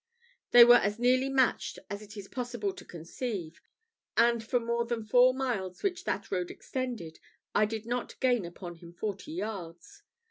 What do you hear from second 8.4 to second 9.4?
upon him forty